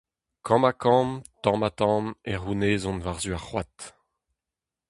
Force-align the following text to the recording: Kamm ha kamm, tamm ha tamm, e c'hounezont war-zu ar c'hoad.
Kamm 0.45 0.63
ha 0.67 0.71
kamm, 0.83 1.09
tamm 1.43 1.61
ha 1.65 1.69
tamm, 1.79 2.05
e 2.31 2.33
c'hounezont 2.41 3.03
war-zu 3.05 3.31
ar 3.37 3.43
c'hoad. 3.45 3.77